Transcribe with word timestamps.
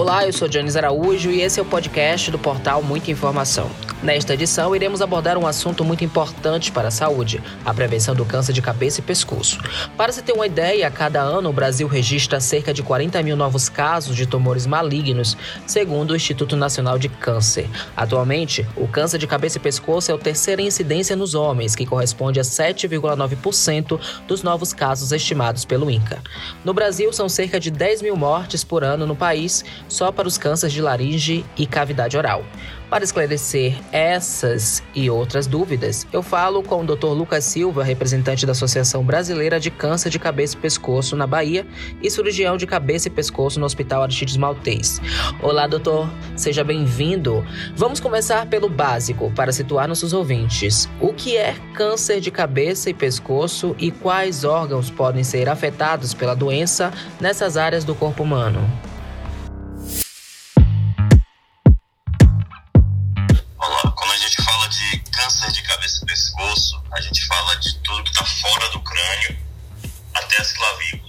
Olá, 0.00 0.24
eu 0.24 0.32
sou 0.32 0.50
Janis 0.50 0.76
Araújo 0.76 1.30
e 1.30 1.42
esse 1.42 1.60
é 1.60 1.62
o 1.62 1.66
podcast 1.66 2.30
do 2.30 2.38
portal 2.38 2.82
Muita 2.82 3.10
Informação. 3.10 3.70
Nesta 4.02 4.32
edição, 4.32 4.74
iremos 4.74 5.02
abordar 5.02 5.36
um 5.36 5.46
assunto 5.46 5.84
muito 5.84 6.02
importante 6.02 6.72
para 6.72 6.88
a 6.88 6.90
saúde: 6.90 7.42
a 7.66 7.74
prevenção 7.74 8.14
do 8.14 8.24
câncer 8.24 8.54
de 8.54 8.62
cabeça 8.62 9.00
e 9.00 9.02
pescoço. 9.02 9.58
Para 9.94 10.10
se 10.10 10.22
ter 10.22 10.32
uma 10.32 10.46
ideia, 10.46 10.86
a 10.86 10.90
cada 10.90 11.20
ano 11.20 11.50
o 11.50 11.52
Brasil 11.52 11.86
registra 11.86 12.40
cerca 12.40 12.72
de 12.72 12.82
40 12.82 13.22
mil 13.22 13.36
novos 13.36 13.68
casos 13.68 14.16
de 14.16 14.24
tumores 14.24 14.64
malignos, 14.64 15.36
segundo 15.66 16.12
o 16.12 16.16
Instituto 16.16 16.56
Nacional 16.56 16.98
de 16.98 17.10
Câncer. 17.10 17.68
Atualmente, 17.94 18.66
o 18.74 18.88
câncer 18.88 19.18
de 19.18 19.26
cabeça 19.26 19.58
e 19.58 19.60
pescoço 19.60 20.10
é 20.10 20.14
o 20.14 20.18
terceira 20.18 20.62
incidência 20.62 21.14
nos 21.14 21.34
homens, 21.34 21.76
que 21.76 21.84
corresponde 21.84 22.40
a 22.40 22.42
7,9% 22.42 24.00
dos 24.26 24.42
novos 24.42 24.72
casos 24.72 25.12
estimados 25.12 25.66
pelo 25.66 25.90
INCA. 25.90 26.22
No 26.64 26.72
Brasil, 26.72 27.12
são 27.12 27.28
cerca 27.28 27.60
de 27.60 27.70
10 27.70 28.00
mil 28.00 28.16
mortes 28.16 28.64
por 28.64 28.82
ano 28.82 29.06
no 29.06 29.14
país 29.14 29.62
só 29.88 30.10
para 30.10 30.26
os 30.26 30.38
cânceres 30.38 30.72
de 30.72 30.80
laringe 30.80 31.44
e 31.54 31.66
cavidade 31.66 32.16
oral. 32.16 32.42
Para 32.90 33.04
esclarecer 33.04 33.78
essas 33.92 34.82
e 34.92 35.08
outras 35.08 35.46
dúvidas, 35.46 36.04
eu 36.12 36.24
falo 36.24 36.60
com 36.60 36.82
o 36.82 36.84
Dr. 36.84 37.06
Lucas 37.06 37.44
Silva, 37.44 37.84
representante 37.84 38.44
da 38.44 38.50
Associação 38.50 39.04
Brasileira 39.04 39.60
de 39.60 39.70
Câncer 39.70 40.10
de 40.10 40.18
Cabeça 40.18 40.56
e 40.56 40.58
Pescoço 40.58 41.14
na 41.14 41.24
Bahia 41.24 41.64
e 42.02 42.10
cirurgião 42.10 42.56
de 42.56 42.66
cabeça 42.66 43.06
e 43.06 43.10
pescoço 43.10 43.60
no 43.60 43.66
Hospital 43.66 44.02
Aristides 44.02 44.36
Maltês. 44.36 45.00
Olá, 45.40 45.68
doutor, 45.68 46.10
seja 46.34 46.64
bem-vindo. 46.64 47.46
Vamos 47.76 48.00
começar 48.00 48.46
pelo 48.46 48.68
básico 48.68 49.30
para 49.36 49.52
situar 49.52 49.86
nossos 49.86 50.12
ouvintes. 50.12 50.88
O 51.00 51.14
que 51.14 51.36
é 51.36 51.54
câncer 51.74 52.20
de 52.20 52.32
cabeça 52.32 52.90
e 52.90 52.94
pescoço 52.94 53.76
e 53.78 53.92
quais 53.92 54.42
órgãos 54.42 54.90
podem 54.90 55.22
ser 55.22 55.48
afetados 55.48 56.12
pela 56.12 56.34
doença 56.34 56.92
nessas 57.20 57.56
áreas 57.56 57.84
do 57.84 57.94
corpo 57.94 58.24
humano? 58.24 58.89
Região 70.40 70.99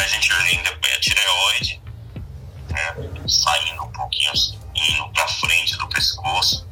a 0.00 0.06
gente 0.06 0.32
ainda 0.32 0.76
tem 0.76 0.92
a 0.92 1.00
tireoide, 1.00 1.82
né, 2.70 3.28
saindo 3.28 3.84
um 3.84 3.92
pouquinho, 3.92 4.32
indo 4.74 5.08
para 5.12 5.28
frente 5.28 5.76
do 5.76 5.88
pescoço, 5.88 6.66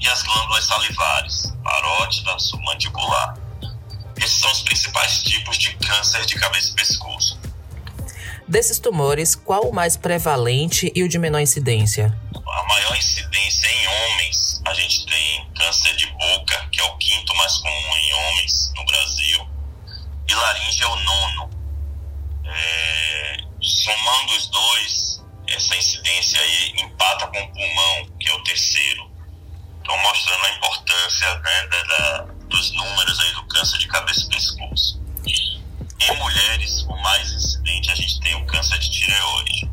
e 0.00 0.08
as 0.08 0.22
glândulas 0.22 0.64
salivares, 0.64 1.52
parótida, 1.62 2.38
submandibular. 2.38 3.38
Esses 4.16 4.40
são 4.40 4.50
os 4.50 4.62
principais 4.62 5.22
tipos 5.22 5.56
de 5.56 5.74
câncer 5.76 6.24
de 6.26 6.34
cabeça 6.34 6.70
e 6.70 6.74
pescoço. 6.74 7.38
Desses 8.46 8.78
tumores, 8.78 9.34
qual 9.34 9.68
o 9.68 9.74
mais 9.74 9.96
prevalente 9.96 10.92
e 10.94 11.02
o 11.02 11.08
de 11.08 11.18
menor 11.18 11.40
incidência? 11.40 12.16
A 12.34 12.62
maior 12.64 12.96
incidência 12.96 13.68
em 13.68 13.88
homens, 13.88 14.60
a 14.66 14.74
gente 14.74 15.06
tem 15.06 15.48
câncer 15.56 15.96
de 15.96 16.06
boca, 16.06 16.68
que 16.70 16.80
é 16.80 16.84
o 16.84 16.96
quinto 16.98 17.34
mais 17.36 17.56
comum 17.56 17.96
em 17.96 18.12
homens 18.12 18.72
no 18.76 18.84
Brasil, 18.84 19.48
e 20.28 20.34
laringe 20.34 20.82
é 20.82 20.86
o 20.86 20.96
nono. 20.96 21.53
É, 22.54 23.36
somando 23.60 24.36
os 24.36 24.48
dois, 24.48 25.24
essa 25.48 25.76
incidência 25.76 26.40
aí 26.40 26.74
empata 26.78 27.26
com 27.26 27.40
o 27.40 27.52
pulmão, 27.52 28.06
que 28.18 28.28
é 28.28 28.34
o 28.34 28.42
terceiro. 28.44 29.10
Então, 29.80 29.98
mostrando 29.98 30.44
a 30.44 30.50
importância 30.50 31.34
né, 31.34 31.66
da, 31.88 32.18
dos 32.48 32.72
números 32.72 33.20
aí 33.20 33.32
do 33.32 33.46
câncer 33.48 33.78
de 33.78 33.88
cabeça 33.88 34.24
e 34.24 34.28
pescoço. 34.28 35.02
Em 36.00 36.16
mulheres, 36.16 36.82
o 36.82 36.96
mais 37.02 37.30
incidente, 37.32 37.90
a 37.90 37.94
gente 37.94 38.20
tem 38.20 38.34
o 38.34 38.46
câncer 38.46 38.78
de 38.78 38.90
tireoide. 38.90 39.70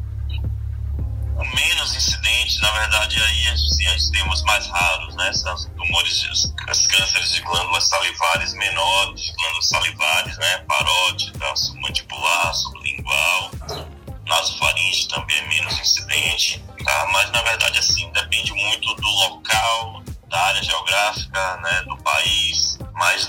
O 1.36 1.56
menos 1.56 1.96
incidente, 1.96 2.62
na 2.62 2.72
verdade, 2.72 3.22
aí 3.22 3.48
assim, 3.50 3.88
a 3.88 3.98
gente 3.98 4.12
tem 4.12 4.30
os 4.30 4.44
mais 4.44 4.68
raros, 4.68 5.16
né? 5.16 5.34
São 5.34 5.54
os 5.54 5.66
tumores, 5.66 6.24
os 6.70 6.88
cânceres 6.88 7.32
de 7.32 7.42
glândulas 7.42 7.88
salivares 7.88 8.54
menores, 8.54 9.34
glândulas 9.36 9.68
salivares, 9.68 10.38
né? 10.38 10.58
Parótida, 10.68 11.31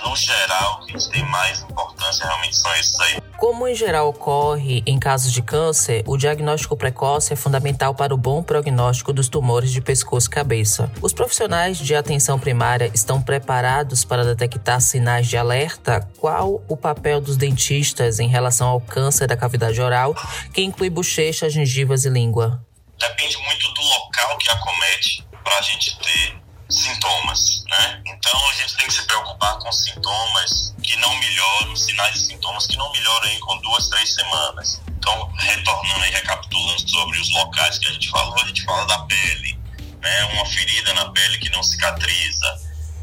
no 0.04 0.16
geral 0.16 0.80
que 0.86 1.10
tem 1.10 1.24
mais 1.26 1.62
importância 1.62 2.26
realmente 2.26 2.56
são 2.56 2.74
esses 2.74 2.98
aí. 3.00 3.22
Como 3.36 3.66
em 3.66 3.74
geral 3.74 4.08
ocorre 4.08 4.82
em 4.86 4.98
casos 4.98 5.32
de 5.32 5.42
câncer, 5.42 6.04
o 6.06 6.16
diagnóstico 6.16 6.76
precoce 6.76 7.32
é 7.32 7.36
fundamental 7.36 7.92
para 7.94 8.14
o 8.14 8.16
bom 8.16 8.42
prognóstico 8.42 9.12
dos 9.12 9.28
tumores 9.28 9.72
de 9.72 9.80
pescoço 9.80 10.28
e 10.28 10.30
cabeça. 10.30 10.90
Os 11.02 11.12
profissionais 11.12 11.78
de 11.78 11.94
atenção 11.94 12.38
primária 12.38 12.90
estão 12.94 13.20
preparados 13.20 14.04
para 14.04 14.24
detectar 14.24 14.80
sinais 14.80 15.26
de 15.26 15.36
alerta? 15.36 16.08
Qual 16.18 16.62
o 16.68 16.76
papel 16.76 17.20
dos 17.20 17.36
dentistas 17.36 18.20
em 18.20 18.28
relação 18.28 18.68
ao 18.68 18.80
câncer 18.80 19.26
da 19.26 19.36
cavidade 19.36 19.80
oral, 19.80 20.14
que 20.52 20.62
inclui 20.62 20.88
bochecha, 20.88 21.50
gengivas 21.50 22.04
e 22.04 22.10
língua? 22.10 22.64
Depende 22.96 23.36
muito 23.38 23.74
do 23.74 23.82
local 23.82 24.38
que 24.38 24.50
acomete 24.50 25.26
para 25.42 25.58
a 25.58 25.62
gente 25.62 25.98
ter 25.98 26.41
sintomas, 26.72 27.64
né? 27.68 28.02
Então 28.06 28.48
a 28.48 28.54
gente 28.54 28.76
tem 28.76 28.86
que 28.86 28.94
se 28.94 29.02
preocupar 29.02 29.58
com 29.58 29.70
sintomas 29.72 30.74
que 30.82 30.96
não 30.96 31.14
melhoram, 31.18 31.76
sinais 31.76 32.16
e 32.16 32.26
sintomas 32.26 32.66
que 32.66 32.76
não 32.76 32.90
melhoram 32.92 33.28
aí 33.28 33.38
com 33.40 33.56
duas, 33.58 33.88
três 33.88 34.14
semanas. 34.14 34.80
Então, 34.88 35.32
retornando 35.36 36.06
e 36.06 36.10
recapitulando 36.10 36.88
sobre 36.88 37.18
os 37.18 37.32
locais 37.32 37.78
que 37.78 37.86
a 37.86 37.92
gente 37.92 38.08
falou, 38.10 38.36
a 38.40 38.46
gente 38.46 38.64
fala 38.64 38.86
da 38.86 38.98
pele, 39.00 39.58
né? 40.00 40.24
Uma 40.34 40.46
ferida 40.46 40.94
na 40.94 41.10
pele 41.10 41.38
que 41.38 41.50
não 41.50 41.62
cicatriza, 41.62 42.60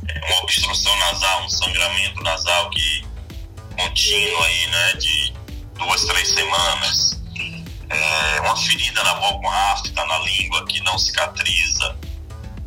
é, 0.07 0.25
uma 0.25 0.43
obstrução 0.43 0.95
nasal, 0.97 1.43
um 1.43 1.49
sangramento 1.49 2.23
nasal 2.23 2.69
que 2.69 3.05
contínuo 3.77 4.43
aí, 4.43 4.67
né? 4.67 4.93
De 4.93 5.33
duas, 5.77 6.05
três 6.05 6.29
semanas. 6.29 7.19
É, 7.89 8.41
uma 8.41 8.55
ferida 8.55 9.03
na 9.03 9.15
boca, 9.15 9.47
uma 9.47 9.71
afta 9.73 10.05
na 10.05 10.19
língua 10.19 10.65
que 10.67 10.79
não 10.81 10.97
cicatriza, 10.99 11.97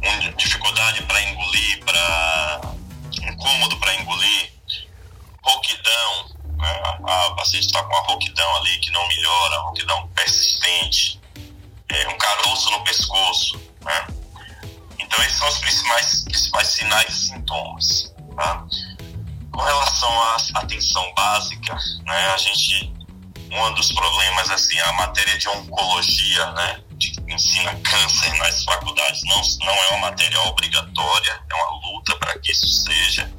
com 0.03 0.37
dificuldade 0.37 1.03
para 1.03 1.23
engolir, 1.23 1.85
para 1.85 2.61
incômodo 3.23 3.77
para 3.79 3.95
engolir, 3.95 4.53
rouquidão, 5.43 6.27
né? 6.59 6.83
a 7.07 7.31
paciente 7.37 7.67
está 7.67 7.83
com 7.83 7.95
uma 7.95 8.07
rouquidão 8.07 8.57
ali 8.57 8.79
que 8.79 8.91
não 8.91 9.07
melhora, 9.09 9.59
rouquidão 9.61 10.09
persistente, 10.09 11.21
é, 11.89 12.09
um 12.09 12.19
caroço 12.19 12.71
no 12.71 12.85
pescoço, 12.85 13.61
né? 13.85 14.07
Então 14.99 15.23
esses 15.25 15.39
são 15.39 15.49
os 15.49 15.59
principais, 15.59 16.25
principais 16.25 16.69
sinais 16.69 17.15
e 17.15 17.27
sintomas, 17.29 18.15
tá? 18.37 18.67
Com 19.53 19.61
relação 19.61 20.23
à 20.23 20.37
atenção 20.55 21.13
básica, 21.15 21.75
né, 22.05 22.27
a 22.33 22.37
gente, 22.39 22.93
um 23.51 23.75
dos 23.75 23.93
problemas, 23.93 24.51
assim, 24.51 24.79
a 24.81 24.93
matéria 24.95 25.37
de 25.37 25.47
oncologia, 25.49 26.53
né, 26.53 26.82
ensina 27.33 27.75
câncer 27.77 28.33
nas 28.39 28.65
faculdades, 28.65 29.23
não, 29.25 29.43
não 29.67 29.73
é 29.73 29.89
uma 29.91 30.11
matéria 30.11 30.41
obrigatória, 30.43 31.41
é 31.51 31.55
uma 31.55 31.89
luta 31.89 32.17
para 32.17 32.39
que 32.39 32.53
isso 32.53 32.67
seja, 32.67 33.33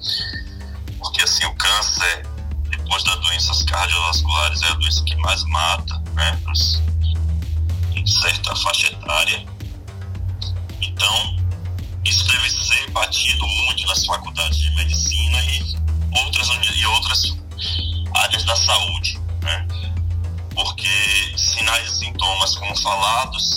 porque 0.99 1.23
assim 1.23 1.45
o 1.45 1.55
câncer, 1.55 2.27
depois 2.69 3.03
das 3.03 3.19
doenças 3.19 3.63
cardiovasculares, 3.63 4.61
é 4.63 4.67
a 4.67 4.73
doença 4.73 5.03
que 5.03 5.15
mais 5.17 5.43
mata, 5.45 6.03
né, 6.13 6.39
em 7.95 8.05
certa 8.05 8.55
faixa 8.55 8.87
etária. 8.87 9.45
Então, 10.81 11.37
isso 12.05 12.25
deve 12.27 12.49
ser 12.49 12.89
batido 12.91 13.47
muito 13.47 13.87
nas 13.87 14.05
faculdades 14.05 14.57
de 14.57 14.69
medicina 14.75 15.43
e 15.45 15.75
outras, 16.19 16.49
e 16.75 16.85
outras 16.85 17.37
áreas 18.15 18.43
da 18.43 18.55
saúde, 18.55 19.19
né? 19.41 19.67
Porque 20.53 21.33
sinais 21.37 21.89
e 21.93 21.97
sintomas, 21.99 22.55
como 22.55 22.75
falados, 22.81 23.52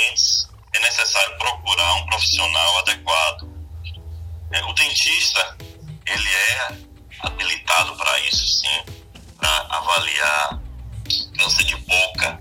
persistentes, 0.00 0.48
é 0.72 0.80
necessário 0.80 1.36
procurar 1.38 1.94
um 1.96 2.06
profissional 2.06 2.78
adequado. 2.78 3.50
É, 4.52 4.64
o 4.64 4.72
dentista, 4.72 5.56
ele 6.06 6.28
é 6.28 6.72
habilitado 7.20 7.96
para 7.96 8.20
isso, 8.20 8.46
sim, 8.46 8.84
para 9.36 9.66
avaliar 9.70 10.60
câncer 11.38 11.64
de 11.64 11.76
boca. 11.76 12.40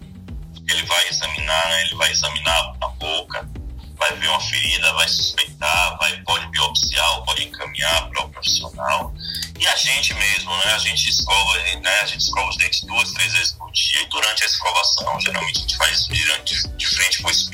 Ele 0.68 0.84
vai 0.84 1.08
examinar, 1.08 1.70
né? 1.70 1.82
ele 1.84 1.96
vai 1.96 2.12
examinar 2.12 2.76
a 2.82 2.88
boca, 2.90 3.50
vai 3.98 4.14
ver 4.14 4.28
uma 4.28 4.40
ferida, 4.40 4.94
vai 4.94 5.08
suspeitar, 5.08 5.98
vai, 5.98 6.16
pode 6.22 6.48
biopsiar, 6.48 7.22
pode 7.24 7.44
encaminhar 7.44 8.10
para 8.10 8.26
o 8.26 8.30
profissional. 8.30 9.14
E 9.60 9.68
a 9.68 9.76
gente 9.76 10.14
mesmo, 10.14 10.50
né? 10.58 10.74
A 10.74 10.78
gente 10.78 11.10
escova, 11.10 11.58
né? 11.82 12.00
A 12.02 12.06
gente 12.06 12.22
escova 12.22 12.50
os 12.50 12.58
dentes 12.58 12.82
duas, 12.86 13.12
três 13.12 13.34
vezes 13.34 13.52
por 13.52 13.70
dia. 13.74 14.02
E 14.02 14.06
durante 14.06 14.44
a 14.44 14.46
escovação, 14.46 15.20
geralmente 15.20 15.58
a 15.58 15.62
gente 15.62 15.78
faz 15.78 16.08
de, 16.46 16.78
de 16.78 16.88
frente 16.88 17.22
para 17.22 17.30
o. 17.30 17.49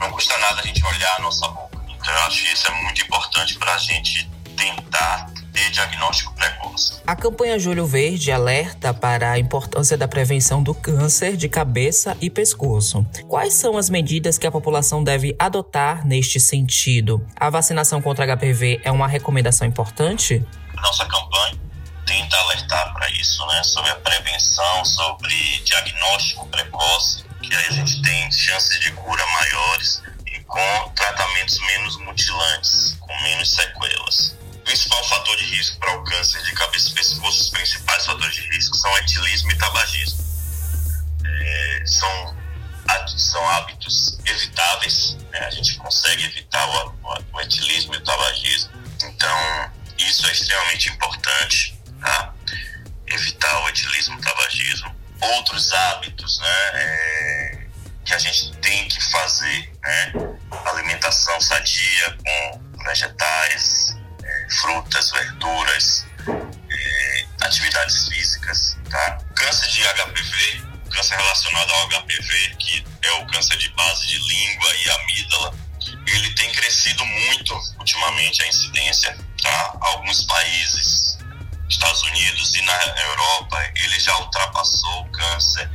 Não 0.00 0.10
custa 0.10 0.36
nada 0.38 0.60
a 0.60 0.66
gente 0.66 0.84
olhar 0.84 1.16
a 1.18 1.22
nossa 1.22 1.46
boca. 1.48 1.78
Então 1.88 2.12
eu 2.12 2.22
acho 2.22 2.42
que 2.42 2.52
isso 2.52 2.66
é 2.66 2.82
muito 2.82 3.02
importante 3.02 3.58
para 3.58 3.74
a 3.74 3.78
gente 3.78 4.28
tentar 4.56 5.30
ter 5.52 5.70
diagnóstico 5.70 6.34
precoce. 6.34 7.00
A 7.06 7.14
campanha 7.14 7.58
Julho 7.58 7.86
Verde 7.86 8.32
alerta 8.32 8.94
para 8.94 9.32
a 9.32 9.38
importância 9.38 9.96
da 9.96 10.08
prevenção 10.08 10.62
do 10.62 10.74
câncer 10.74 11.36
de 11.36 11.48
cabeça 11.48 12.16
e 12.20 12.30
pescoço. 12.30 13.04
Quais 13.28 13.54
são 13.54 13.76
as 13.76 13.90
medidas 13.90 14.38
que 14.38 14.46
a 14.46 14.50
população 14.50 15.02
deve 15.04 15.34
adotar 15.38 16.06
neste 16.06 16.40
sentido? 16.40 17.26
A 17.36 17.50
vacinação 17.50 18.00
contra 18.00 18.26
HPV 18.26 18.80
é 18.84 18.90
uma 18.90 19.08
recomendação 19.08 19.66
importante? 19.66 20.44
Nossa 20.74 21.04
campanha 21.04 21.58
tenta 22.06 22.36
alertar 22.38 22.92
para 22.92 23.10
isso, 23.10 23.46
né? 23.46 23.62
Sobre 23.62 23.90
a 23.90 23.96
prevenção, 23.96 24.84
sobre 24.84 25.34
diagnóstico 25.64 26.46
precoce, 26.48 27.24
que 27.50 27.56
aí 27.56 27.66
a 27.66 27.72
gente 27.72 28.00
tem 28.02 28.32
chances 28.32 28.80
de 28.80 28.92
cura 28.92 29.26
maiores 29.26 30.02
e 30.26 30.40
com 30.44 30.92
tratamentos 30.94 31.58
menos 31.60 31.96
mutilantes, 31.98 32.96
com 33.00 33.22
menos 33.22 33.50
sequelas 33.50 34.40
principal 34.70 35.02
fator 35.08 35.36
de 35.36 35.44
risco 35.46 35.78
para 35.80 35.98
o 35.98 36.04
câncer 36.04 36.40
de 36.44 36.52
cabeça 36.52 36.90
e 36.90 36.94
pescoço, 36.94 37.40
os 37.40 37.48
principais 37.48 38.06
fatores 38.06 38.34
de 38.36 38.42
risco 38.50 38.76
são 38.76 38.96
etilismo 38.98 39.50
e 39.50 39.58
tabagismo. 39.58 40.24
É, 41.24 41.82
são, 41.86 42.36
são 43.16 43.50
hábitos 43.50 44.20
evitáveis, 44.24 45.16
né? 45.32 45.40
a 45.40 45.50
gente 45.50 45.74
consegue 45.76 46.24
evitar 46.24 46.68
o, 46.68 46.94
o, 47.32 47.40
etilismo 47.40 47.94
e 47.94 47.96
o 47.96 48.00
tabagismo, 48.00 48.70
então 49.02 49.72
isso 49.98 50.24
é 50.28 50.32
extremamente 50.32 50.88
importante, 50.88 51.76
tá? 52.00 52.32
evitar 53.08 53.64
o 53.64 53.68
etilismo 53.70 54.14
e 54.14 54.18
o 54.18 54.22
tabagismo. 54.22 55.00
Outros 55.20 55.72
hábitos 55.72 56.38
né? 56.38 56.70
É, 56.74 57.39
que 58.10 58.14
a 58.14 58.18
gente 58.18 58.50
tem 58.56 58.88
que 58.88 59.00
fazer, 59.12 59.72
né? 59.84 60.12
alimentação 60.66 61.40
sadia 61.40 62.18
com 62.18 62.82
vegetais, 62.82 63.96
frutas, 64.60 65.12
verduras, 65.12 66.06
é, 66.28 67.26
atividades 67.42 68.08
físicas, 68.08 68.76
tá? 68.90 69.18
Câncer 69.36 69.68
de 69.68 69.84
HPV, 69.84 70.62
câncer 70.90 71.14
relacionado 71.14 71.70
ao 71.70 71.88
HPV, 71.88 72.56
que 72.58 72.84
é 73.02 73.12
o 73.12 73.26
câncer 73.28 73.56
de 73.58 73.68
base 73.74 74.08
de 74.08 74.18
língua 74.18 74.74
e 74.74 74.90
amígdala, 74.90 75.54
ele 76.08 76.34
tem 76.34 76.50
crescido 76.50 77.04
muito 77.04 77.54
ultimamente 77.78 78.42
a 78.42 78.48
incidência, 78.48 79.16
tá? 79.40 79.78
Alguns 79.82 80.24
países, 80.24 81.16
Estados 81.68 82.02
Unidos 82.02 82.56
e 82.56 82.62
na 82.62 82.84
Europa, 83.04 83.70
ele 83.76 84.00
já 84.00 84.18
ultrapassou 84.18 85.02
o 85.02 85.12
câncer 85.12 85.70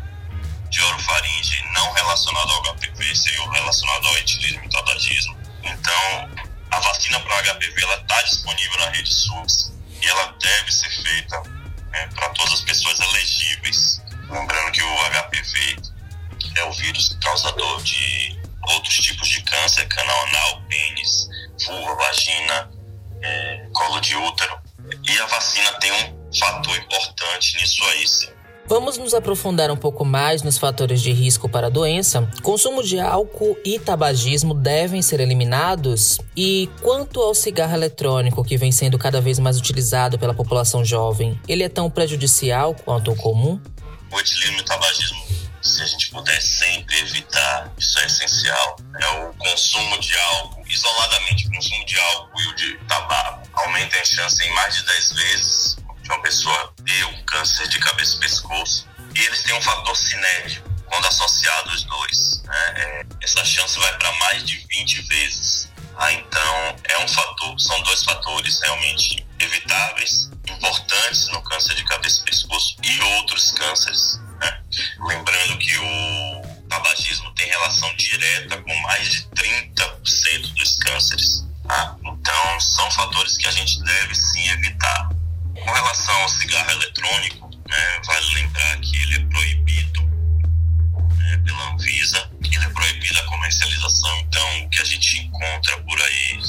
de 0.75 0.83
orofaringe 0.83 1.63
não 1.74 1.94
relacionado 1.94 2.51
ao 2.51 2.75
HPV, 2.75 3.16
seria 3.16 3.50
relacionado 3.50 4.07
ao 4.07 4.18
etilismo 4.18 4.66
e 4.66 4.69
tabagismo. 4.69 5.38
Então, 5.63 6.30
a 6.69 6.80
vacina 6.81 7.18
para 7.22 7.54
HPV 7.54 7.81
está 8.01 8.22
disponível 8.24 8.80
na 8.80 8.89
rede 8.89 9.13
SUS 9.13 9.72
e 10.01 10.06
ela 10.06 10.36
deve 10.38 10.72
ser 10.74 10.89
feita 10.89 11.42
né, 11.92 12.10
para 12.13 12.27
todas 12.31 12.56
as 12.56 12.62
pessoas 12.62 13.00
elegíveis. 13.00 14.01
Lembrando 14.30 14.72
que 14.74 14.83
o 14.83 15.10
HPV 15.12 15.77
é 16.56 16.63
o 16.66 16.74
vírus 16.74 17.18
causador 17.24 17.81
de 17.81 18.38
outros 18.63 18.95
tipos 18.95 19.30
de 19.30 19.42
câncer, 19.44 19.88
canal 19.88 20.28
anal, 20.28 20.62
pênis, 20.68 21.30
vulva, 21.66 21.95
vagina, 21.95 22.69
é, 23.21 23.68
colo 23.71 24.01
de 24.01 24.13
útero. 24.13 24.60
E 25.07 25.19
a 25.19 25.25
vacina 25.28 25.71
tem 25.80 25.92
um 25.94 26.33
fator 26.38 26.78
importante 26.78 27.56
nisso 27.62 27.81
aí, 27.86 28.06
sim. 28.06 28.36
Vamos 28.67 28.97
nos 28.97 29.13
aprofundar 29.13 29.69
um 29.69 29.77
pouco 29.77 30.03
mais 30.03 30.41
nos 30.41 30.57
fatores 30.57 31.00
de 31.00 31.12
risco 31.12 31.47
para 31.47 31.67
a 31.67 31.69
doença. 31.69 32.27
Consumo 32.41 32.81
de 32.81 33.00
álcool 33.00 33.56
e 33.63 33.77
tabagismo 33.77 34.56
devem 34.56 35.03
ser 35.03 35.19
eliminados? 35.19 36.17
E 36.35 36.67
quanto 36.81 37.21
ao 37.21 37.35
cigarro 37.35 37.75
eletrônico, 37.75 38.44
que 38.44 38.57
vem 38.57 38.71
sendo 38.71 38.97
cada 38.97 39.21
vez 39.21 39.38
mais 39.38 39.59
utilizado 39.59 40.17
pela 40.17 40.33
população 40.33 40.83
jovem, 40.83 41.39
ele 41.47 41.63
é 41.63 41.69
tão 41.69 41.91
prejudicial 41.91 42.73
quanto 42.73 43.12
o 43.12 43.15
comum? 43.15 43.62
O 44.12 44.19
etilismo 44.19 44.57
e 44.57 44.62
o 44.62 44.65
tabagismo, 44.65 45.23
se 45.61 45.83
a 45.83 45.85
gente 45.85 46.09
puder 46.09 46.41
sempre 46.41 46.97
evitar, 47.01 47.71
isso 47.77 48.00
é 48.00 48.06
essencial. 48.07 48.77
É 49.00 49.07
o 49.21 49.33
consumo 49.33 50.00
de 50.00 50.18
álcool, 50.18 50.63
isoladamente, 50.68 51.47
o 51.47 51.51
consumo 51.51 51.85
de 51.85 52.00
álcool 52.00 52.41
e 52.41 52.47
o 52.47 52.56
de 52.56 52.77
tabaco 52.88 53.47
aumenta 53.53 53.95
a 53.95 54.06
chance 54.06 54.44
em 54.44 54.51
mais 54.56 54.75
de 54.75 54.85
10 54.85 55.13
vezes 55.13 55.85
de 56.06 56.11
uma 56.11 56.21
pessoa 56.21 56.73
um 57.09 57.25
câncer 57.45 57.68
de 57.68 57.80
cabeça 57.80 58.15
e 58.15 58.19
pescoço. 58.19 58.88
E 59.15 59.19
eles 59.19 59.44
têm 59.44 59.56
um 59.56 59.62
fator 59.62 59.95
cinético 59.95 60.68
quando 60.86 61.06
associados 61.06 61.75
os 61.75 61.83
dois. 61.83 62.42
Né? 62.44 62.74
É, 62.75 63.06
essa 63.21 63.45
chance 63.45 63.80
vai 63.80 63.97
para 64.00 64.12
mais 64.13 64.44
de 64.44 64.57
20 64.68 65.01
vezes. 65.03 65.69
Ah, 65.97 66.12
então, 66.12 66.75
é 66.85 66.97
um 66.97 67.07
fator, 67.07 67.59
são 67.59 67.81
dois 67.83 68.04
fatores 68.04 68.59
realmente 68.61 69.25
evitáveis, 69.40 70.30
importantes 70.49 71.28
no 71.30 71.42
câncer 71.44 71.75
de 71.75 71.83
cabeça 71.85 72.21
e 72.21 72.25
pescoço 72.25 72.78
e 72.83 73.02
outros 73.02 73.52
cânceres. 73.52 74.19
Né? 74.42 74.61
Lembrando 75.07 75.57
que 75.59 75.78
o 75.78 76.68
tabagismo 76.68 77.31
tem 77.35 77.47
relação 77.47 77.95
direta 77.95 78.57
com 78.57 78.75
mais 78.81 79.07
de 79.07 79.21
30% 79.28 80.54
dos 80.56 80.78
cânceres. 80.80 81.45
Tá? 81.68 81.95
Então, 82.04 82.59
são 82.59 82.90
fatores 82.92 83.37
que 83.37 83.47
a 83.47 83.52
gente 83.52 83.81
deve 83.83 84.16
sim 84.16 84.49
evitar. 84.49 85.09
Com 85.66 85.72
relação 85.72 86.16
ao 86.22 86.30
cigarro 86.30 86.69
eletrônico, 86.69 87.50
né, 87.68 88.02
vale 88.06 88.36
lembrar 88.36 88.78
que 88.81 89.02
ele 89.02 89.16
é 89.16 89.19
proibido 89.19 90.02
né, 91.18 91.42
pela 91.44 91.74
Anvisa, 91.74 92.30
ele 92.44 92.64
é 92.64 92.69
proibido 92.69 93.19
a 93.19 93.24
comercialização, 93.24 94.19
então 94.19 94.64
o 94.64 94.69
que 94.69 94.80
a 94.80 94.86
gente 94.86 95.18
encontra 95.18 95.78
por 95.81 96.00
aí 96.04 96.40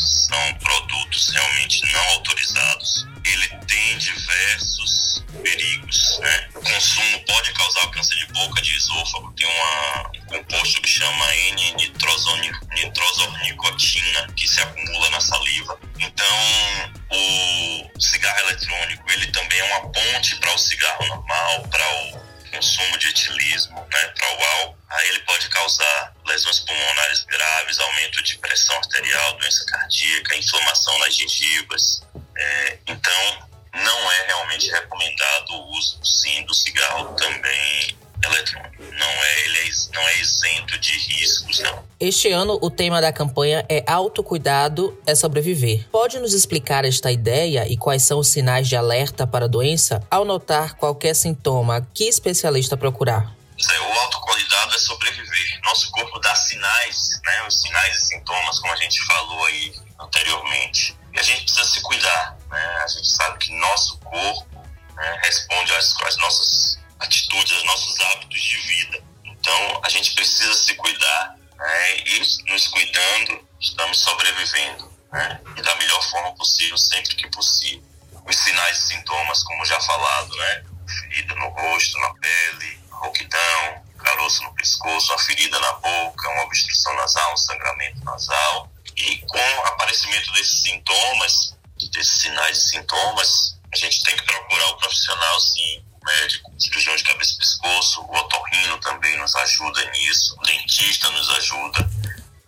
Este 41.98 42.30
ano, 42.30 42.58
o 42.60 42.70
tema 42.70 43.00
da 43.00 43.10
campanha 43.10 43.64
é 43.70 43.82
Autocuidado 43.86 45.00
é 45.06 45.14
Sobreviver. 45.14 45.88
Pode 45.90 46.18
nos 46.18 46.34
explicar 46.34 46.84
esta 46.84 47.10
ideia 47.10 47.66
e 47.66 47.74
quais 47.74 48.02
são 48.02 48.18
os 48.18 48.28
sinais 48.28 48.68
de 48.68 48.76
alerta 48.76 49.26
para 49.26 49.46
a 49.46 49.48
doença? 49.48 50.06
Ao 50.10 50.22
notar 50.22 50.74
qualquer 50.74 51.14
sintoma, 51.14 51.88
que 51.94 52.04
especialista 52.04 52.76
procurar? 52.76 53.34
O 53.56 53.98
autocuidado 54.00 54.74
é 54.74 54.78
sobreviver. 54.78 55.60
Nosso 55.64 55.90
corpo 55.90 56.18
dá 56.18 56.34
sinais, 56.34 57.18
né? 57.24 57.46
Os 57.48 57.62
sinais 57.62 57.96
e 57.96 58.06
sintomas, 58.08 58.60
como 58.60 58.74
a 58.74 58.76
gente 58.76 59.02
falou 59.06 59.46
aí 59.46 59.72
anteriormente. 59.98 60.94
E 61.14 61.18
a 61.18 61.22
gente 61.22 61.44
precisa 61.44 61.64
se 61.64 61.80
cuidar, 61.80 62.36
né? 62.50 62.76
A 62.84 62.88
gente 62.88 63.08
sabe 63.08 63.38
que 63.38 63.58
nosso 63.58 63.98
corpo 64.00 64.46
né, 64.94 65.20
responde 65.24 65.72
às, 65.72 65.96
às 66.02 66.16
nossas 66.18 66.78
atitudes, 67.00 67.52
aos 67.54 67.64
nossos 67.64 68.00
hábitos 68.00 68.42
de 68.42 68.56
vida. 68.58 69.02
Então, 69.24 69.80
a 69.82 69.88
gente 69.88 70.14
precisa 70.14 70.52
se 70.52 70.74
cuidar, 70.74 71.35
né? 71.56 71.96
E 71.98 72.18
nos 72.50 72.68
cuidando, 72.68 73.48
estamos 73.60 73.98
sobrevivendo, 73.98 74.92
né? 75.12 75.40
E 75.56 75.62
da 75.62 75.74
melhor 75.76 76.02
forma 76.10 76.34
possível, 76.34 76.76
sempre 76.76 77.16
que 77.16 77.28
possível. 77.30 77.84
Os 78.26 78.36
sinais 78.36 78.78
e 78.78 78.88
sintomas, 78.88 79.42
como 79.42 79.64
já 79.64 79.80
falado, 79.80 80.36
né? 80.36 80.64
Ferida 80.88 81.34
no 81.34 81.48
rosto, 81.48 81.98
na 81.98 82.14
pele, 82.14 82.80
rouquidão, 82.90 83.82
caroço 83.98 84.42
no 84.42 84.54
pescoço, 84.54 85.12
uma 85.12 85.18
ferida 85.18 85.58
na 85.58 85.72
boca, 85.74 86.28
uma 86.30 86.44
obstrução 86.44 86.94
nasal, 86.96 87.32
um 87.32 87.36
sangramento 87.36 88.04
nasal. 88.04 88.70
E 88.96 89.18
com 89.18 89.38
o 89.38 89.66
aparecimento 89.66 90.32
desses 90.32 90.62
sintomas, 90.62 91.56
desses 91.92 92.20
sinais 92.20 92.58
e 92.58 92.68
sintomas, 92.68 93.58
a 93.72 93.76
gente 93.76 94.02
tem 94.02 94.16
que 94.16 94.22
procurar 94.22 94.66
o 94.68 94.76
profissional, 94.78 95.40
sim, 95.40 95.84
médico, 96.06 96.52
cirurgião 96.58 96.96
de 96.96 97.04
cabeça 97.04 97.34
e 97.34 97.38
pescoço, 97.38 98.00
o 98.00 98.16
otorrino 98.16 98.78
também 98.78 99.18
nos 99.18 99.34
ajuda 99.34 99.84
nisso, 99.90 100.36
o 100.38 100.42
dentista 100.42 101.10
nos 101.10 101.28
ajuda. 101.36 101.80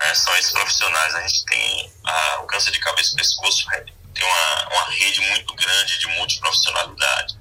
Né? 0.01 0.15
São 0.15 0.35
esses 0.37 0.53
profissionais. 0.53 1.15
A 1.15 1.21
gente 1.27 1.45
tem 1.45 1.93
a, 2.05 2.41
o 2.43 2.47
câncer 2.47 2.71
de 2.71 2.79
cabeça 2.79 3.13
e 3.13 3.17
pescoço 3.17 3.67
tem 4.15 4.25
uma, 4.25 4.69
uma 4.71 4.91
rede 4.91 5.21
muito 5.21 5.55
grande 5.55 5.99
de 5.99 6.07
multiprofissionalidade. 6.09 7.37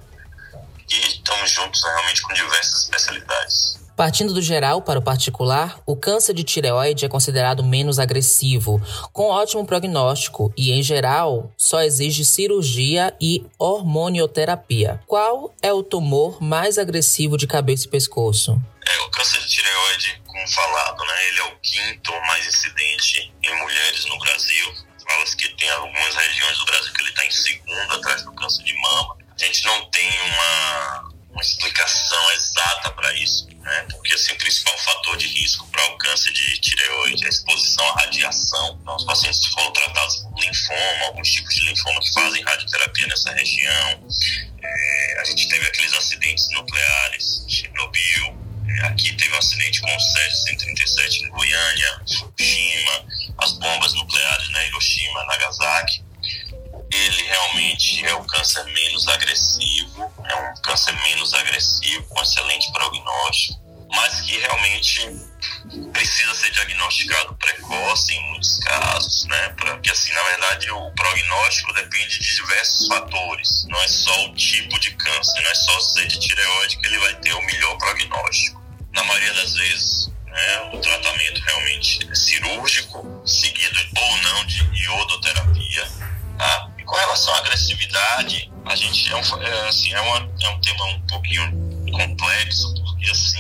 E 0.90 1.08
estamos 1.08 1.52
juntos 1.52 1.84
realmente 1.84 2.22
com 2.22 2.34
diversas 2.34 2.84
especialidades. 2.84 3.87
Partindo 3.98 4.32
do 4.32 4.44
geral 4.44 4.80
para 4.84 5.00
o 5.00 5.02
particular, 5.02 5.82
o 5.84 5.96
câncer 5.96 6.32
de 6.32 6.44
tireoide 6.44 7.04
é 7.04 7.10
considerado 7.10 7.64
menos 7.64 7.98
agressivo, 7.98 8.80
com 9.12 9.32
ótimo 9.32 9.66
prognóstico 9.66 10.54
e, 10.56 10.72
em 10.72 10.84
geral, 10.84 11.52
só 11.58 11.82
exige 11.82 12.24
cirurgia 12.24 13.12
e 13.20 13.44
hormonioterapia. 13.58 15.02
Qual 15.08 15.52
é 15.64 15.74
o 15.74 15.82
tumor 15.82 16.40
mais 16.40 16.78
agressivo 16.78 17.38
de 17.38 17.48
cabeça 17.48 17.88
e 17.88 17.90
pescoço? 17.90 18.62
É, 18.86 19.00
o 19.00 19.10
câncer 19.10 19.42
de 19.42 19.48
tireoide, 19.48 20.22
como 20.28 20.48
falado, 20.48 21.04
né, 21.04 21.28
ele 21.30 21.40
é 21.40 21.44
o 21.46 21.58
quinto 21.60 22.12
mais 22.28 22.46
incidente 22.46 23.34
em 23.44 23.60
mulheres 23.60 24.06
no 24.06 24.20
Brasil. 24.20 24.74
Fala-se 25.10 25.36
que 25.36 25.50
tem 25.56 25.72
algumas 25.72 26.16
regiões 26.16 26.60
do 26.60 26.66
Brasil 26.66 26.94
que 26.94 27.02
ele 27.02 27.10
está 27.10 27.26
em 27.26 27.32
segundo, 27.32 27.94
atrás 27.96 28.22
do 28.22 28.32
câncer 28.34 28.64
de 28.64 28.80
mama. 28.80 29.18
A 29.40 29.44
gente 29.44 29.66
não 29.66 29.86
tem 29.90 30.10
principal 34.48 34.78
fator 34.78 35.18
de 35.18 35.28
risco 35.28 35.68
para 35.68 35.86
o 35.88 35.98
câncer 35.98 36.32
de 36.32 36.58
tireoide 36.60 37.26
a 37.26 37.30
exposição 37.30 37.86
à 37.90 38.02
radiação. 38.04 38.80
Então, 38.82 38.96
os 38.96 39.04
pacientes 39.04 39.46
foram 39.48 39.74
tratados 39.74 40.16
por 40.18 40.40
linfoma, 40.40 41.06
alguns 41.08 41.30
tipos 41.30 41.54
de 41.54 41.66
linfoma 41.68 42.00
que 42.00 42.14
fazem 42.14 42.44
radioterapia 42.44 43.08
nessa 43.08 43.34
região. 43.34 44.08
É, 44.64 45.20
a 45.20 45.26
gente 45.26 45.50
teve 45.50 45.68
aqueles 45.68 45.94
acidentes 45.94 46.50
nucleares, 46.52 47.46
Chernobyl, 47.50 48.38
é, 48.70 48.86
aqui 48.86 49.14
teve 49.18 49.34
um 49.34 49.38
acidente 49.38 49.82
com 49.82 49.94
o 49.94 50.00
SES 50.00 50.44
137 50.44 51.24
em 51.26 51.30
Goiânia, 51.30 52.02
Fukushima, 52.18 53.06
as 53.40 53.52
bombas 53.60 53.94
nucleares, 53.96 54.50
né, 54.50 54.68
Hiroshima, 54.68 55.26
Nagasaki 55.26 56.08
ele 56.90 57.24
realmente 57.24 58.06
é 58.06 58.14
o 58.14 58.24
câncer 58.24 58.64
menos 58.64 59.08
agressivo, 59.10 60.10
é 60.24 60.36
um 60.36 60.62
câncer 60.62 60.94
menos 61.04 61.34
agressivo, 61.34 62.02
com 62.04 62.22
excelente 62.22 62.72
prognóstico, 62.72 63.67
mas 63.94 64.22
que 64.22 64.38
realmente 64.38 65.02
precisa 65.94 66.34
ser 66.36 66.52
diagnosticado 66.52 67.36
precoce 67.36 68.14
em 68.14 68.30
muitos 68.30 68.60
casos, 68.60 69.26
né? 69.26 69.50
Porque 69.58 69.92
assim, 69.92 70.14
na 70.14 70.24
verdade, 70.24 70.72
o 70.72 70.92
prognóstico 70.92 71.74
depende 71.74 72.20
de 72.20 72.36
diversos 72.36 72.88
fatores. 72.88 73.66
Não 73.70 73.80
é 73.82 73.88
só 73.88 74.26
o 74.26 74.36
tipo 74.36 74.80
de 74.80 74.92
câncer, 74.92 75.42
não 75.42 75.52
é 75.52 75.56
só 75.56 75.80
ser 75.80 76.08
de 76.08 76.20
tireoide 76.20 76.78
que 76.78 76.88
ele 76.88 77.00
vai 77.00 77.16
ter 77.16 77.34
o 77.34 77.42
melhor 77.42 77.78
prognóstico. 77.78 78.62
Na 78.94 79.04
maioria 79.04 79.34
das 79.34 79.54
vezes, 79.54 80.12
né, 80.26 80.72
o 80.74 80.80
tratamento 80.80 81.42
realmente 81.42 82.10
é 82.10 82.16
cirúrgico, 82.16 83.22
seguido 83.26 83.80
ou 83.98 84.18
não 84.18 84.46
de 84.46 84.84
iodoterapia, 84.84 85.88
tá? 86.38 86.72
com 86.88 86.96
relação 86.96 87.34
à 87.36 87.40
agressividade, 87.40 88.50
a 88.66 88.76
gente 88.76 89.12
é 89.12 89.16
um, 89.16 89.42
é, 89.42 89.68
assim, 89.68 89.94
é, 89.94 90.02
uma, 90.02 90.18
é 90.42 90.50
um 90.50 90.62
tema 90.62 90.86
um 90.86 91.02
pouquinho 91.02 91.52
complexo, 91.92 92.74
porque 92.98 93.12
assim 93.12 93.40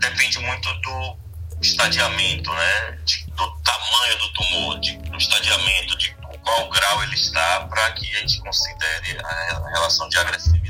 depende 0.00 0.38
muito 0.38 0.72
do 0.80 1.16
estadiamento, 1.60 2.52
né? 2.52 2.98
De, 3.04 3.26
do 3.32 3.50
tamanho 3.58 4.18
do 4.18 4.32
tumor, 4.32 4.80
de, 4.80 4.96
do 4.98 5.18
estadiamento, 5.18 5.98
de 5.98 6.14
qual 6.42 6.68
grau 6.70 7.02
ele 7.02 7.14
está, 7.14 7.66
para 7.68 7.90
que 7.92 8.16
a 8.16 8.20
gente 8.20 8.40
considere 8.40 9.18
a 9.18 9.68
relação 9.70 10.08
de 10.08 10.18
agressividade. 10.18 10.63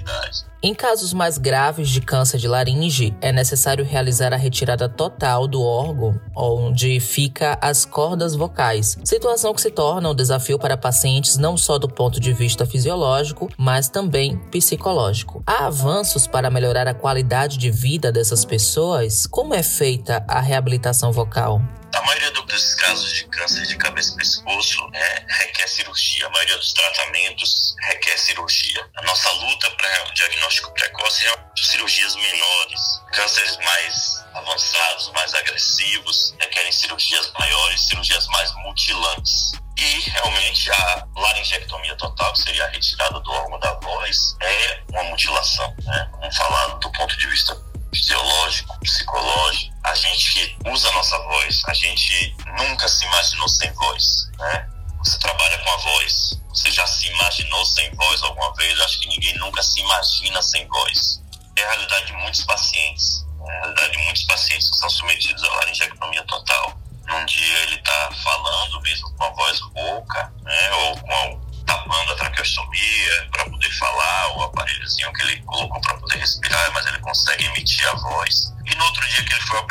Em 0.63 0.75
casos 0.75 1.13
mais 1.13 1.37
graves 1.37 1.91
de 1.91 2.01
câncer 2.01 2.39
de 2.39 2.49
laringe, 2.49 3.15
é 3.21 3.31
necessário 3.31 3.85
realizar 3.85 4.33
a 4.33 4.37
retirada 4.37 4.89
total 4.89 5.47
do 5.47 5.63
órgão 5.63 6.19
onde 6.35 6.99
fica 7.01 7.59
as 7.61 7.85
cordas 7.85 8.35
vocais, 8.35 8.97
situação 9.05 9.53
que 9.53 9.61
se 9.61 9.71
torna 9.71 10.09
um 10.09 10.15
desafio 10.15 10.59
para 10.59 10.77
pacientes 10.77 11.37
não 11.37 11.57
só 11.57 11.79
do 11.79 11.87
ponto 11.87 12.19
de 12.19 12.33
vista 12.33 12.65
fisiológico, 12.65 13.51
mas 13.59 13.91
também 13.91 14.39
psicológico. 14.51 15.43
Há 15.47 15.67
avanços 15.67 16.27
para 16.27 16.51
melhorar 16.51 16.89
a 16.89 16.95
qualidade 16.95 17.59
de 17.59 17.71
vida 17.71 18.11
dessas 18.11 18.45
pessoas? 18.45 19.27
Como 19.27 19.53
é 19.53 19.63
feita 19.63 20.25
a 20.27 20.41
reabilitação 20.41 21.13
vocal? 21.13 21.61
A 21.95 22.03
maioria 22.03 22.31
dos 22.33 22.75
casos 22.75 23.13
de 23.13 23.25
câncer 23.29 23.65
de 23.67 23.77
cabeça 23.77 24.13
e 24.13 24.17
pescoço 24.17 24.91
é, 24.93 25.27
requer 25.45 25.69
cirurgia. 25.69 26.27
A 26.27 26.31
maioria 26.31 26.57
dos 26.59 26.73
tratamentos 26.73 27.77
requer 27.87 28.19
cirurgia. 28.19 28.91
A 28.97 29.03
nossa 29.03 29.31
luta 29.31 29.71
para 29.71 30.09
o 30.09 30.13
diagnóstico 30.13 30.75
precoce 30.75 31.25
é 31.25 31.45
cirurgias 31.57 32.17
menores. 32.17 32.81
Cânceres 33.13 33.57
mais 33.59 34.25
avançados, 34.35 35.13
mais 35.13 35.35
agressivos, 35.35 36.35
requerem 36.41 36.73
cirurgias 36.73 37.33
maiores, 37.39 37.87
cirurgias 37.87 38.27
mais 38.27 38.53
mutilantes. 38.65 39.53
E 39.79 40.01
realmente 40.11 40.71
a 40.73 41.07
laringectomia 41.17 41.97
total, 41.97 42.33
que 42.33 42.43
seria 42.43 42.65
a 42.65 42.71
retirada 42.71 43.21
do 43.21 43.31
órgão 43.31 43.59
da 43.61 43.73
voz, 43.75 44.37
é 44.41 44.83
uma 44.91 45.05
mutilação. 45.05 45.73
Né? 45.85 46.11
Vamos 46.21 46.37
falar 46.37 46.67
do 46.79 46.91
ponto 46.91 47.17
de 47.17 47.29
vista 47.29 47.57
fisiológico, 47.95 48.81
psicológico, 48.81 49.74
a 49.85 49.95
gente 49.95 50.57
usa 50.67 50.89
a 50.89 50.93
nossa 50.93 51.19
voz, 51.19 51.63
a 51.67 51.75
gente 51.75 52.35
nunca 52.59 52.89
se 52.89 53.05
imaginou 53.05 53.49
sem 53.49 53.71
voz, 53.73 54.31
né? 54.39 54.69
Você 54.99 55.19
trabalha 55.19 55.59
com 55.59 55.71
a 55.71 55.77
voz, 55.77 56.41
você 56.49 56.71
já 56.71 56.87
se 56.87 57.07
imaginou 57.09 57.65
sem 57.67 57.95
voz 57.95 58.23
alguma 58.23 58.53
vez? 58.55 58.81
Acho 58.81 59.01
que 59.01 59.09
ninguém 59.09 59.35
nunca 59.39 59.63
se 59.63 59.81
imagina 59.81 60.41
sem 60.41 60.67
voz. 60.69 61.23
É 61.57 61.65
a 61.65 61.69
realidade 61.69 62.07
de 62.07 62.13
muitos 62.15 62.43
pacientes, 62.45 63.27
é 63.47 63.51
a 63.51 63.61
realidade 63.61 63.93
de 63.93 63.99
muitos 64.05 64.25
pacientes 64.25 64.71
que 64.71 64.77
são 64.79 64.89
submetidos 64.89 65.45
à 65.45 65.49
laringectomia 65.57 66.25
total. 66.25 66.79
Num 67.07 67.25
dia 67.27 67.59
ele 67.65 67.77
está 67.77 68.11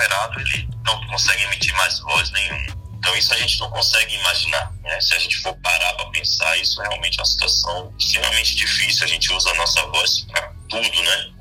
operado, 0.03 0.39
ele 0.39 0.69
não 0.85 1.07
consegue 1.07 1.43
emitir 1.43 1.73
mais 1.75 1.99
voz 1.99 2.31
nenhuma. 2.31 2.83
Então 2.97 3.15
isso 3.17 3.33
a 3.33 3.37
gente 3.37 3.59
não 3.59 3.69
consegue 3.69 4.15
imaginar. 4.15 4.71
Né? 4.81 5.01
Se 5.01 5.13
a 5.13 5.19
gente 5.19 5.37
for 5.37 5.53
parar 5.57 5.93
para 5.93 6.05
pensar, 6.11 6.57
isso 6.57 6.81
é 6.81 6.87
realmente 6.87 7.19
uma 7.19 7.25
situação 7.25 7.93
extremamente 7.99 8.55
difícil. 8.55 9.05
A 9.05 9.07
gente 9.07 9.31
usa 9.33 9.49
a 9.51 9.53
nossa 9.55 9.85
voz 9.87 10.21
para 10.21 10.53
tudo, 10.69 11.03
né? 11.03 11.32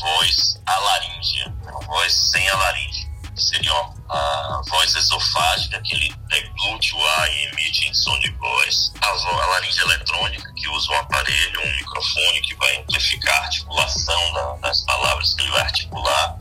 Voz 0.00 0.60
alaríngea, 0.66 1.54
uma 1.62 1.80
voz 1.80 2.12
sem 2.12 2.48
a 2.48 2.56
laringe, 2.56 3.06
que 3.34 3.42
seria 3.42 3.72
a 4.08 4.62
voz 4.68 4.94
esofágica, 4.94 5.80
que 5.82 5.94
ele 5.94 6.14
deglute 6.28 6.94
o 6.94 7.06
ar 7.06 7.30
e 7.30 7.46
emite 7.46 7.88
em 7.88 7.94
som 7.94 8.18
de 8.20 8.30
voz, 8.32 8.92
a, 9.00 9.08
a 9.08 9.46
laringe 9.46 9.80
eletrônica, 9.80 10.52
que 10.54 10.68
usa 10.68 10.92
um 10.92 10.96
aparelho, 10.96 11.60
um 11.60 11.76
microfone 11.76 12.40
que 12.42 12.54
vai 12.56 12.76
amplificar 12.78 13.36
a 13.36 13.44
articulação 13.44 14.32
da, 14.32 14.68
das 14.68 14.82
palavras 14.82 15.34
que 15.34 15.42
ele 15.42 15.50
vai 15.50 15.62
articular, 15.62 16.38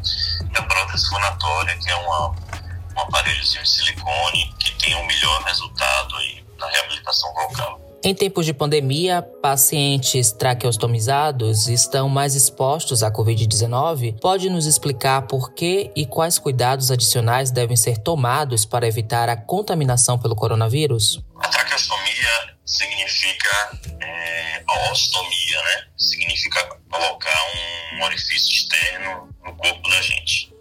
e 0.53 0.57
a 0.57 0.62
prótese 0.63 1.09
fonatória, 1.09 1.77
que 1.77 1.89
é 1.89 1.95
uma, 1.95 2.29
um 2.29 3.01
aparelhozinho 3.01 3.63
de 3.63 3.69
silicone 3.69 4.55
que 4.59 4.71
tem 4.75 4.95
um 4.95 5.05
melhor 5.05 5.43
resultado 5.43 6.15
aí 6.17 6.45
na 6.57 6.69
reabilitação 6.69 7.33
vocal. 7.33 7.84
Em 8.07 8.13
tempos 8.13 8.45
de 8.45 8.53
pandemia, 8.53 9.24
pacientes 9.41 10.31
traqueostomizados 10.31 11.67
estão 11.67 12.07
mais 12.07 12.35
expostos 12.35 13.01
à 13.01 13.09
Covid-19. 13.12 14.19
Pode 14.19 14.47
nos 14.47 14.67
explicar 14.67 15.24
por 15.24 15.55
que 15.55 15.91
e 15.95 16.05
quais 16.05 16.38
cuidados 16.38 16.91
adicionais 16.91 17.50
devem 17.50 17.75
ser 17.75 17.97
tomados 17.97 18.63
para 18.63 18.88
evitar 18.88 19.27
a 19.27 19.35
contaminação 19.35 20.19
pelo 20.19 20.35
coronavírus? 20.35 21.19
A 21.38 21.47
traqueostomia 21.47 22.53
significa 22.63 23.79
é, 24.00 24.63
a 24.67 24.91
ostomia, 24.91 25.63
né? 25.63 25.88
Significa 25.97 26.63
colocar 26.88 27.39
um 27.95 28.03
orifício 28.03 28.53
externo 28.53 29.29
no 29.43 29.55
corpo 29.55 29.89
da 29.89 30.01
gente. 30.03 30.53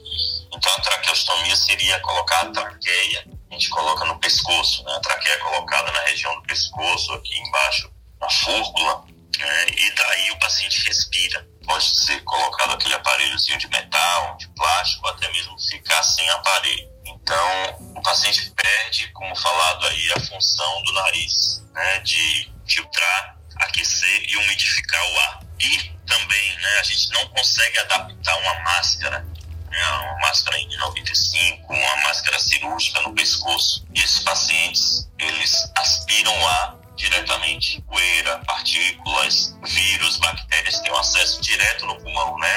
Então 0.47 0.73
a 0.73 0.81
traqueostomia 0.81 1.57
seria 1.57 2.01
colocar 2.01 2.41
a 2.41 2.51
traqueia 2.53 3.34
gente 3.55 3.71
coloca 3.71 4.05
no 4.05 4.19
pescoço, 4.19 4.85
né? 4.85 4.93
A 4.97 5.01
traqueia 5.01 5.35
é 5.35 5.39
colocada 5.39 5.91
na 5.91 6.01
região 6.01 6.35
do 6.37 6.43
pescoço, 6.43 7.13
aqui 7.15 7.39
embaixo, 7.39 7.91
na 8.21 8.29
fúrcula, 8.29 9.05
né? 9.39 9.67
e 9.71 9.91
daí 9.93 10.31
o 10.31 10.39
paciente 10.39 10.85
respira. 10.87 11.47
Pode 11.65 11.85
ser 11.85 12.23
colocado 12.25 12.75
aquele 12.75 12.95
aparelhozinho 12.95 13.59
de 13.59 13.69
metal, 13.69 14.37
de 14.37 14.49
plástico, 14.49 15.09
até 15.09 15.31
mesmo 15.33 15.59
ficar 15.59 16.03
sem 16.03 16.29
aparelho. 16.31 16.93
Então, 17.07 17.93
o 17.97 18.03
paciente 18.03 18.51
perde, 18.51 19.09
como 19.13 19.35
falado 19.37 19.87
aí, 19.87 20.13
a 20.13 20.21
função 20.21 20.83
do 20.83 20.93
nariz, 20.93 21.65
né? 21.73 21.99
De 22.01 22.53
filtrar, 22.69 23.39
aquecer 23.57 24.25
e 24.29 24.37
umidificar 24.37 25.03
o 25.03 25.21
ar. 25.21 25.41
E 25.61 25.95
também, 26.07 26.57
né? 26.57 26.81
A 26.81 26.83
gente 26.83 27.11
não 27.13 27.27
consegue 27.29 27.79
adaptar 27.79 28.37
uma 28.39 28.55
máscara 28.61 29.34
uma 29.83 30.19
máscara 30.21 30.59
N95, 30.59 31.61
uma 31.69 31.97
máscara 32.03 32.39
cirúrgica 32.39 33.01
no 33.03 33.15
pescoço. 33.15 33.85
E 33.95 34.01
esses 34.01 34.21
pacientes, 34.21 35.09
eles 35.19 35.71
aspiram 35.77 36.47
ar 36.47 36.77
diretamente. 36.97 37.83
Poeira, 37.83 38.39
partículas, 38.47 39.57
vírus, 39.65 40.17
bactérias 40.19 40.81
têm 40.81 40.93
um 40.93 40.99
acesso 40.99 41.41
direto 41.41 41.87
no 41.87 41.97
pulmão, 41.97 42.39
né? 42.39 42.49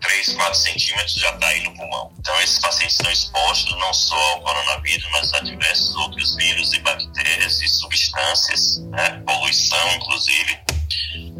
3, 0.00 0.34
4 0.34 0.54
centímetros 0.54 1.14
já 1.14 1.30
está 1.30 1.46
aí 1.48 1.62
no 1.62 1.74
pulmão. 1.76 2.12
Então, 2.18 2.40
esses 2.40 2.58
pacientes 2.58 2.96
estão 2.96 3.10
expostos 3.10 3.78
não 3.78 3.92
só 3.94 4.16
ao 4.32 4.40
coronavírus, 4.40 5.08
mas 5.12 5.32
a 5.34 5.40
diversos 5.40 5.94
outros 5.96 6.34
vírus 6.36 6.72
e 6.72 6.80
bactérias 6.80 7.60
e 7.60 7.68
substâncias, 7.68 8.78
né? 8.90 9.22
Poluição, 9.26 9.94
inclusive. 9.94 10.60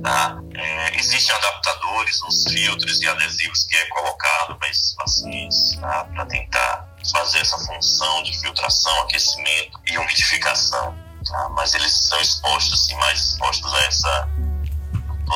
Tá? 0.03 0.37
É, 0.55 0.97
existem 0.97 1.35
adaptadores 1.37 2.21
nos 2.23 2.45
filtros 2.53 3.01
e 3.01 3.09
adesivos 3.09 3.65
que 3.65 3.77
é 3.77 3.87
colocado 3.87 4.59
para 4.59 4.69
esses 4.69 4.95
pacientes 4.95 5.77
tá? 5.81 6.05
para 6.13 6.27
tentar 6.27 6.89
fazer 7.13 7.39
essa 7.39 7.57
função 7.59 8.23
de 8.25 8.37
filtração, 8.41 9.03
aquecimento 9.03 9.79
e 9.87 9.97
umidificação. 9.99 10.93
Tá? 11.25 11.49
Mas 11.51 11.75
eles 11.75 11.93
são 12.09 12.21
expostos, 12.21 12.83
assim, 12.83 12.97
mais 12.97 13.21
expostos 13.21 13.73
a 13.75 13.81
essa 13.85 14.29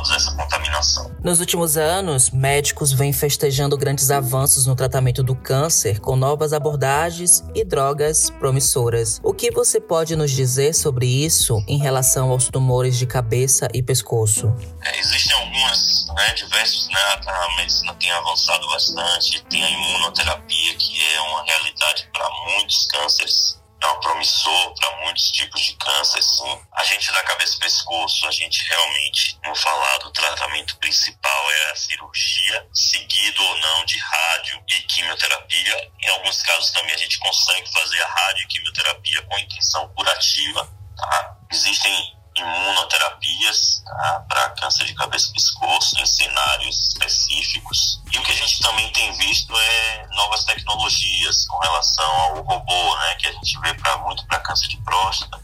toda 0.03 0.17
essa 0.17 0.33
contaminação. 0.33 1.11
Nos 1.23 1.41
últimos 1.41 1.77
anos, 1.77 2.31
médicos 2.31 2.93
vêm 2.93 3.13
festejando 3.13 3.77
grandes 3.77 4.11
avanços 4.11 4.67
no 4.67 4.75
tratamento 4.75 5.23
do 5.23 5.35
câncer 5.35 6.01
com 6.01 6.17
novas 6.17 6.53
abordagens 6.53 7.45
e 7.55 7.65
drogas 7.65 8.31
promissoras. 8.31 9.21
O 9.23 9.33
que 9.33 9.51
você 9.51 9.81
pode 9.81 10.17
nos 10.17 10.31
dizer 10.31 10.75
sobre 10.75 11.07
isso 11.07 11.63
em 11.67 11.79
relação 11.79 12.31
aos 12.31 12.49
tumores 12.49 12.97
de 12.97 13.07
cabeça 13.07 13.69
e 13.73 13.83
pescoço? 13.83 14.55
É, 14.83 14.99
existem 14.99 15.33
algumas, 15.37 16.07
né, 16.15 16.35
diversos, 16.35 16.89
né, 16.89 17.21
a 17.27 17.57
medicina 17.57 17.95
tem 17.95 18.11
avançado 18.11 18.67
bastante, 18.69 19.43
tem 19.51 19.63
a 19.63 19.71
imunoterapia 19.71 20.75
que 20.77 21.15
é 21.15 21.21
uma 21.21 21.45
realidade 21.45 22.09
para 22.13 22.29
muitos 22.49 22.87
cânceres 22.87 23.66
é 23.91 24.01
promissor 24.01 24.75
para 24.75 24.97
muitos 25.05 25.31
tipos 25.31 25.61
de 25.61 25.75
câncer, 25.75 26.23
sim. 26.23 26.61
A 26.73 26.85
gente 26.85 27.13
da 27.13 27.23
cabeça 27.23 27.57
e 27.57 27.61
pescoço, 27.61 28.27
a 28.27 28.31
gente 28.31 28.65
realmente, 28.65 29.39
como 29.43 29.55
falado, 29.57 30.07
o 30.07 30.13
tratamento 30.13 30.77
principal 30.79 31.51
é 31.51 31.71
a 31.71 31.77
cirurgia, 31.77 32.69
seguido 32.73 33.43
ou 33.43 33.59
não 33.59 33.85
de 33.85 33.99
rádio 33.99 34.63
e 34.69 34.83
quimioterapia. 34.83 35.91
Em 36.03 36.09
alguns 36.09 36.43
casos 36.43 36.71
também 36.71 36.95
a 36.95 36.99
gente 36.99 37.19
consegue 37.19 37.71
fazer 37.73 38.03
a 38.03 38.09
rádio 38.09 38.45
e 38.45 38.47
quimioterapia 38.49 39.23
com 39.23 39.39
intenção 39.39 39.89
curativa. 39.95 40.69
Tá? 40.97 41.37
Existem 41.53 42.17
imunoterapias 42.37 43.83
tá? 43.85 44.25
para 44.29 44.51
câncer 44.51 44.85
de 44.85 44.95
cabeça 44.95 45.31
e 45.31 45.33
pescoço 45.33 45.99
em 45.99 46.07
cenários 46.07 46.89
específicos. 46.89 48.01
E 48.13 48.19
o 48.19 48.23
que 48.23 48.33
a 48.33 48.35
gente 48.35 48.61
também 48.61 48.91
tem 48.93 49.13
visto 49.15 49.53
é 49.57 50.07
novas 50.15 50.45
tecnologias 50.45 51.47
com 51.47 51.59
relação 51.59 52.05
ao 52.05 52.43
robô, 52.43 52.97
né, 52.97 53.15
que 53.19 53.29
a 53.29 53.33
gente 53.33 53.59
vê 53.61 53.75
pra, 53.75 53.97
muito 53.99 54.27
para 54.27 54.39
câncer 54.41 54.69
de 54.69 54.77
próstata. 54.79 55.41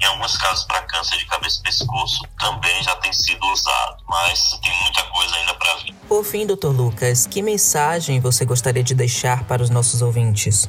Em 0.00 0.06
alguns 0.06 0.36
casos, 0.36 0.64
para 0.64 0.82
câncer 0.82 1.16
de 1.18 1.24
cabeça 1.26 1.60
e 1.60 1.62
pescoço, 1.62 2.24
também 2.38 2.82
já 2.82 2.94
tem 2.96 3.12
sido 3.12 3.44
usado, 3.46 4.02
mas 4.08 4.58
tem 4.60 4.82
muita 4.82 5.02
coisa 5.04 5.36
ainda 5.36 5.54
para 5.54 5.76
vir. 5.76 5.94
Por 6.08 6.24
fim, 6.24 6.44
doutor 6.44 6.74
Lucas, 6.74 7.26
que 7.26 7.40
mensagem 7.40 8.20
você 8.20 8.44
gostaria 8.44 8.82
de 8.82 8.94
deixar 8.94 9.44
para 9.44 9.62
os 9.62 9.70
nossos 9.70 10.02
ouvintes? 10.02 10.68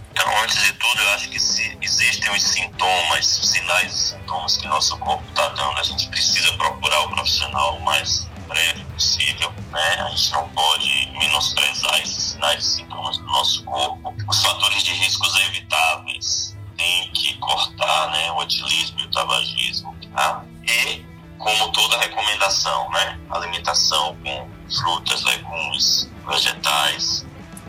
Existem 2.23 2.31
os 2.31 2.43
sintomas, 2.43 3.39
os 3.39 3.49
sinais 3.49 3.93
e 3.93 4.09
sintomas 4.09 4.57
que 4.57 4.67
nosso 4.67 4.97
corpo 4.97 5.23
está 5.29 5.49
dando, 5.49 5.79
a 5.79 5.83
gente 5.83 6.07
precisa 6.09 6.53
procurar 6.53 7.01
o 7.01 7.09
profissional 7.09 7.79
mais 7.81 8.27
breve 8.47 8.83
possível, 8.85 9.51
né? 9.71 9.95
A 9.99 10.09
gente 10.09 10.31
não 10.31 10.47
pode 10.49 11.11
menosprezar 11.19 12.01
esses 12.01 12.23
sinais 12.23 12.63
e 12.63 12.75
sintomas 12.75 13.17
do 13.17 13.25
nosso 13.25 13.63
corpo. 13.63 14.15
Os 14.27 14.41
fatores 14.41 14.83
de 14.83 14.93
riscos 14.93 15.35
evitáveis 15.47 16.57
tem 16.77 17.11
que 17.11 17.37
cortar, 17.37 18.11
né? 18.11 18.31
O 18.31 18.43
etilismo 18.43 18.99
e 18.99 19.03
o 19.03 19.11
tabagismo, 19.11 19.95
tá? 20.15 20.43
E 20.67 21.05
como 21.37 21.71
toda 21.71 21.97
recomendação, 21.99 22.89
né? 22.91 23.19
Alimentação 23.31 24.15
com 24.23 24.49
frutas, 24.69 25.23
legumes, 25.23 26.09
vegetais, 26.27 27.25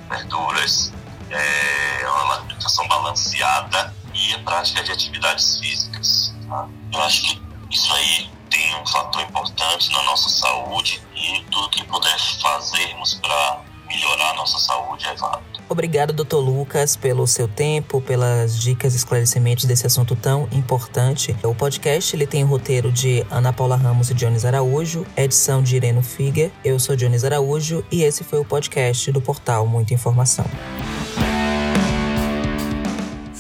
verduras, 0.09 0.93
é 1.31 2.09
uma 2.09 2.35
alimentação 2.37 2.87
balanceada 2.87 3.94
prática 4.41 4.83
de 4.83 4.93
atividades 4.93 5.59
físicas. 5.59 6.35
Tá? 6.49 6.69
Eu 6.93 7.03
acho 7.03 7.23
que 7.23 7.43
isso 7.71 7.93
aí 7.93 8.31
tem 8.51 8.77
um 8.81 8.87
fator 8.87 9.23
importante 9.23 9.91
na 9.93 10.03
nossa 10.05 10.29
saúde 10.29 11.03
e 11.17 11.45
tudo 11.51 11.69
que 11.71 11.85
puder 11.85 12.19
fazermos 12.41 13.15
para 13.15 13.65
melhorar 13.89 14.31
a 14.31 14.35
nossa 14.35 14.59
saúde 14.59 15.07
é 15.07 15.15
válido. 15.15 15.55
Obrigado, 15.69 16.13
Dr. 16.13 16.37
Lucas, 16.37 16.95
pelo 16.95 17.27
seu 17.27 17.49
tempo, 17.49 18.01
pelas 18.01 18.59
dicas 18.59 18.93
e 18.93 18.97
esclarecimentos 18.97 19.65
desse 19.65 19.87
assunto 19.87 20.15
tão 20.15 20.47
importante. 20.53 21.35
O 21.43 21.55
podcast 21.55 22.15
ele 22.15 22.27
tem 22.27 22.45
o 22.45 22.47
roteiro 22.47 22.93
de 22.93 23.27
Ana 23.31 23.53
Paula 23.53 23.77
Ramos 23.77 24.11
e 24.11 24.15
Jones 24.15 24.45
Araújo, 24.45 25.07
edição 25.17 25.63
de 25.63 25.77
Ireno 25.77 26.03
Figer. 26.03 26.53
Eu 26.65 26.79
sou 26.79 26.95
Jones 26.95 27.25
Araújo 27.25 27.85
e 27.91 28.03
esse 28.03 28.23
foi 28.23 28.39
o 28.39 28.45
podcast 28.45 29.11
do 29.11 29.21
portal 29.21 29.67
Muita 29.67 29.95
Informação. 29.95 30.45